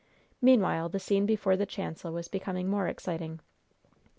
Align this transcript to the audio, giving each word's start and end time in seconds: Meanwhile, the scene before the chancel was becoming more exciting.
Meanwhile, 0.41 0.89
the 0.89 0.99
scene 0.99 1.27
before 1.27 1.55
the 1.55 1.67
chancel 1.67 2.11
was 2.11 2.27
becoming 2.27 2.67
more 2.67 2.87
exciting. 2.87 3.39